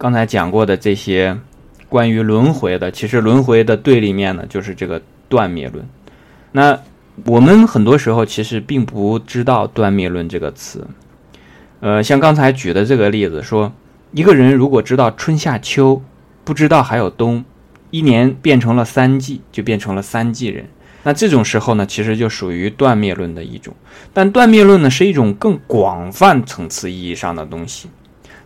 [0.00, 1.36] 刚才讲过的这些
[1.86, 5.86] 关于轮回的，其实轮回的对立面呢，就是这个断灭论。
[6.52, 6.78] 那
[7.26, 10.86] 我们很多时候其实并不知道“断灭论”这个词。
[11.80, 13.70] 呃，像刚才举的这个例子，说
[14.12, 16.02] 一个人如果知道春夏秋，
[16.44, 17.44] 不知道还有冬，
[17.90, 20.64] 一年变成了三季，就变成了三季人。
[21.02, 23.74] 那这种时候呢，其实就属于断灭论的一种。
[24.14, 27.90] 但断灭论呢，是一种更广泛层次意义上的东西，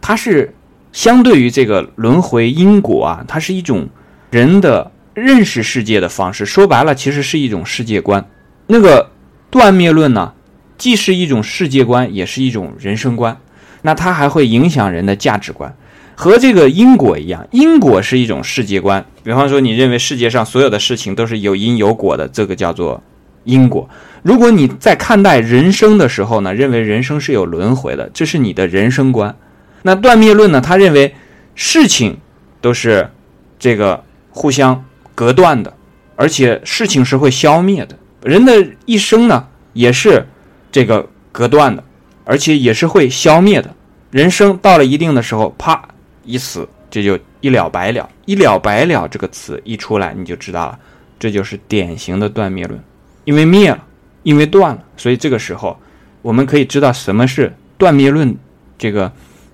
[0.00, 0.54] 它是
[0.92, 3.88] 相对于这个轮回因果啊，它是一种
[4.30, 6.44] 人的认识世界的方式。
[6.44, 8.24] 说白了，其实是一种世界观。
[8.66, 9.10] 那个
[9.50, 10.34] 断灭论呢，
[10.78, 13.36] 既是一种世界观，也是一种人生观。
[13.82, 15.74] 那它还会影响人的价值观。
[16.14, 19.04] 和这个因果一样，因果是一种世界观。
[19.24, 23.02] 比方说，你认为世界上所有的事情都是有因有果的，这个叫做
[23.44, 23.88] 因果。
[24.22, 29.34] 如果你在看待人生的时候呢，认为人生是有轮回的，这是你的人生观。
[29.82, 30.60] 那断灭论呢？
[30.60, 31.14] 他认为
[31.54, 32.16] 事情
[32.60, 33.10] 都是
[33.58, 35.74] 这个互相隔断的，
[36.16, 37.98] 而且事情是会消灭的。
[38.22, 40.26] 人的一生呢，也是
[40.70, 41.82] 这个隔断的，
[42.24, 43.74] 而且也是会消灭的。
[44.10, 45.88] 人生到了一定的时候，啪。
[46.24, 48.08] 一死，这就一了百了。
[48.26, 50.78] 一了百了这个词一出来，你就知道了，
[51.18, 52.80] 这就是典型的断灭论。
[53.24, 53.84] 因为灭了，
[54.22, 55.76] 因为断了，所以这个时候，
[56.22, 58.36] 我们可以知道什么是断灭论，
[58.78, 59.10] 这个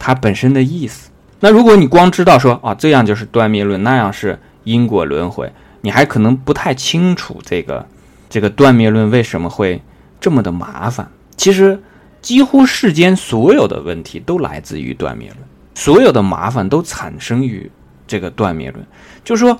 [0.00, 1.10] 它本身的意思。
[1.38, 7.86] 那如果你光知道说啊，这样就是断灭论，那样是因果轮回，你还可能不太清楚这个
[8.28, 9.80] 这个断灭论为什么会
[10.20, 11.08] 这么的麻烦。
[11.36, 11.80] 其实，
[12.20, 15.38] 几乎世间所有的问题都来自于断灭论。
[15.74, 17.70] 所有的麻烦都产生于
[18.06, 18.84] 这个断灭论，
[19.24, 19.58] 就是说，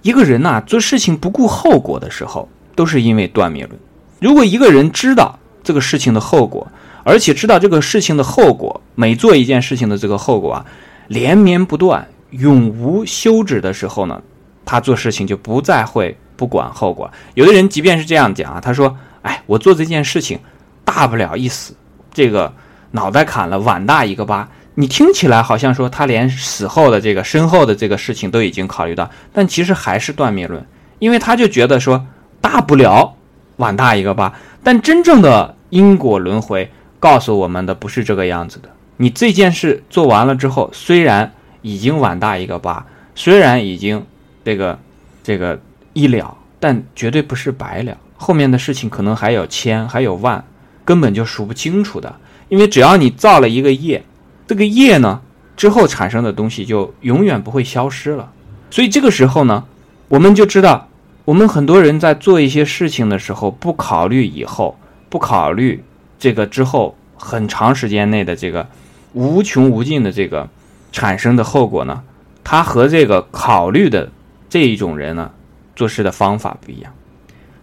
[0.00, 3.78] 一个人呐做事情不顾后果的时候，都是因为断灭论。
[4.20, 6.66] 如果一个人知道这个事情的后果，
[7.02, 10.66] 而且知道这个事情的后果，每做一件事情的这个后果啊，
[11.08, 14.20] 连绵不断、永无休止的时候呢，
[14.64, 17.10] 他做事情就不再会不管后果。
[17.34, 20.38] 有的人即便是这样讲啊，他说：“哎，我做这件事情，
[20.84, 21.74] 大不了一死，
[22.12, 22.52] 这个
[22.92, 30.64] 脑袋砍了，碗大一个疤。”你听起来好像说他连死后的这个身后的这个事情都已经考虑到，但其实还是断灭论，
[31.00, 32.06] 因为他就觉得说
[32.40, 33.14] 大不了
[33.56, 34.32] 碗大一个疤，
[34.62, 36.70] 但真正的因果轮回
[37.00, 38.68] 告诉我们的不是这个样子的。
[38.98, 44.04] 你这件事做完了之后，虽然已经碗大一个疤，虽然已经
[44.44, 44.78] 这个
[45.24, 45.58] 这个
[45.94, 50.44] 一了，但绝对不是白了，后面的事情可能还有千还有万，
[50.84, 52.14] 根本就数不清楚的，
[52.50, 54.04] 因为只要你造了一个业。
[54.46, 55.22] 这个业呢，
[55.56, 58.30] 之后产生的东西就永远不会消失了。
[58.70, 59.64] 所以这个时候呢，
[60.08, 60.88] 我们就知道，
[61.24, 64.76] 我们很多人在做一些事情的时候，不考虑以后，
[65.08, 65.82] 不考虑
[66.20, 68.68] 这个之后很长时间内的这个
[69.14, 70.48] 无穷无尽的这个
[70.92, 72.04] 产生的后果呢，
[72.44, 74.08] 他和这个考虑的
[74.48, 75.32] 这一种人呢，
[75.74, 76.92] 做事的方法不一样。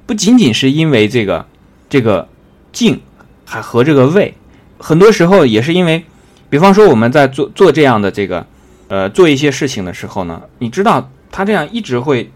[0.06, 1.46] 不仅仅是因为这个
[1.90, 2.28] 这个
[2.74, 3.00] 静，
[3.46, 4.34] 还和这个位，
[4.78, 6.04] 很多时候也是因为。
[6.50, 8.48] 比方说，我们在做做这样的这个，
[8.88, 12.32] 呃，做一些事情的时候呢，你知道，它这样一直会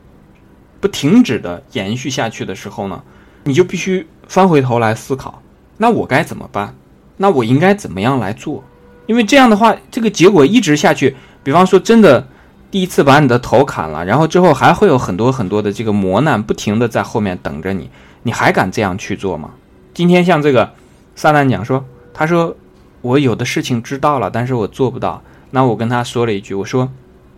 [0.82, 3.02] 不停止的延续下去的时候呢，
[3.46, 5.42] 你就必须翻回头来思考，
[5.82, 6.76] 那我该怎么办？
[7.18, 8.64] 那我应该怎么样来做？
[9.08, 11.16] 因为这样的话，这个结果一直下去。
[11.44, 12.28] 比方说，真的
[12.70, 17.90] 第一次把你的头砍了，然后之后还会有很多很多的这个磨难，不停的在后面等着你，
[18.22, 19.52] 你还敢这样去做吗？
[19.94, 20.72] 今天像这个
[21.16, 21.84] 撒旦讲说，
[22.14, 22.56] 他说。
[23.04, 25.24] 我有的事情知道了，但是我做不到。
[25.50, 26.88] 那我跟他说了一句，我说：“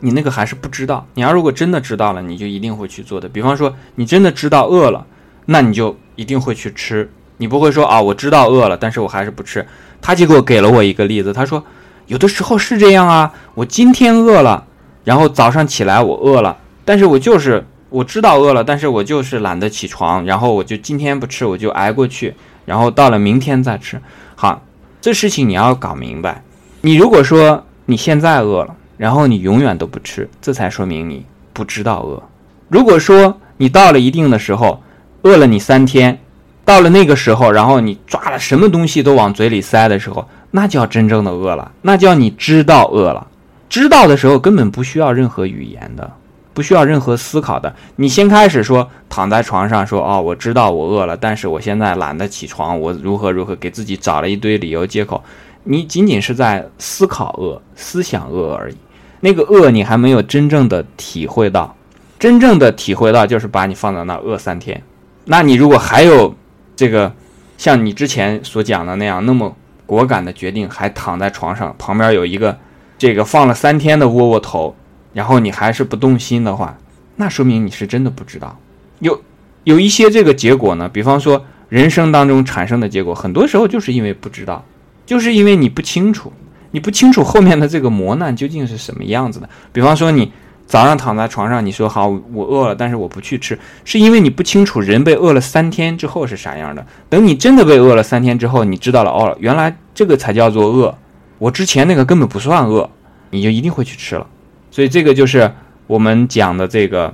[0.04, 1.08] 你那个还是不知道。
[1.14, 3.30] 你要如果真的知道了，你就一定会去做的。
[3.30, 5.08] 比方说，你真的知道饿了，
[5.46, 7.10] 那你就一定会去吃。
[7.38, 9.66] 你不会说啊，我知道饿了，但是我还是不吃。”
[10.02, 11.64] 他结果给了我一个例子，他说
[12.08, 14.66] ：“有的时候是这样啊，我今天饿了，
[15.04, 22.34] 然后早上起来我饿了，但是我就是我知道饿了，但是我就是懒得起床，然后我就今天不吃，我就挨过去，
[22.66, 24.02] 然后到了明天再吃。
[24.36, 24.62] 好。”
[25.04, 26.42] 这事情你要搞明白，
[26.80, 32.24] 你如果说你现在饿了，然后你永远都不吃，这才说明你不知道饿。
[32.70, 34.82] 如果说你到了一定的时候，
[35.24, 36.18] 饿了你三天，
[36.66, 43.28] 到了那个时候，然后你抓了什么东西都往嘴里塞的时候，那叫真正的饿了，那叫你知道饿了。
[43.70, 46.12] 知道的时候根本不需要任何语言的。
[46.56, 55.24] 不需要任何思考的，你先开始说，躺在床上说，哦，我知道我饿了，但是我现在懒得起床，我如何如何给自己找了一堆理由借口，
[55.64, 58.76] 你仅仅是在思考饿，思想饿而已。
[59.20, 61.76] 那个饿你还没有真正的体会到，
[62.20, 64.80] 真正的体会到就是把你放在那饿三天。
[65.26, 66.36] 那你如果还有
[66.76, 67.14] 这个
[67.58, 69.56] 像你之前所讲的那样那么
[69.86, 72.58] 果敢的决定，还躺在床上旁边有一个。
[72.96, 74.74] 这个放了三天的窝窝头，
[75.12, 76.78] 然后你还是不动心的话，
[77.18, 78.58] 那说明你是真的不知道。
[79.00, 79.22] 有
[79.66, 84.64] 有一些这个结果呢，比方说人生当中产生的结果，很多时候就是因为不知道，
[85.06, 86.32] 就是因为你不清楚，
[86.72, 89.50] 你不清楚后面的这个磨难究竟是什么样子的。
[89.74, 90.32] 比方说你。
[90.66, 96.84] 早上躺在床上，你说好，我饿了，但是我不去吃，是因为你不清楚人被饿了三天之后是啥样的。
[97.10, 100.98] 等你真的被饿了三天之后，你知道了，哦，原来这个才叫做饿，
[101.38, 102.90] 我之前那个根本不算饿，
[103.30, 104.26] 你就一定会去吃了。
[104.72, 105.52] 所以这个就是
[105.86, 107.14] 我们讲的这个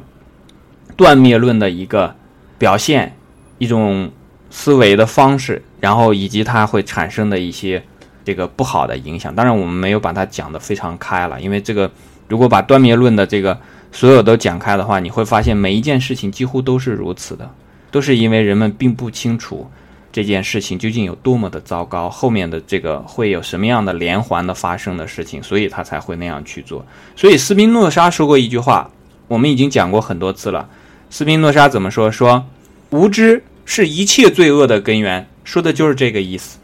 [0.95, 2.16] 断灭论的一个
[2.57, 3.13] 表现，
[3.57, 4.10] 一种
[4.50, 7.84] 思维的方式，然后以及它会产生的一些
[8.24, 9.36] 这个不好的影响。
[9.36, 11.92] 当然，我们没有把它讲得非常开了，因为这个。
[12.30, 13.60] 如果把断灭论的这个
[13.92, 17.52] 所有都讲开的话，你会发现每一件事情几乎都是如此的，
[17.92, 19.68] 都是因为人们并不清楚
[20.12, 26.86] 这件事情究竟有多么的糟糕，后面的这个会有什么样的连环的发生的事情，所以他才会那样去做。
[27.16, 28.90] 所以斯宾诺莎说过一句话，
[29.28, 30.70] 我们已经讲过很多次了。
[31.10, 32.12] 斯宾诺莎怎么说？
[32.12, 32.46] 说
[32.92, 36.58] 无知是一切罪恶的根源，说的就是这个意思。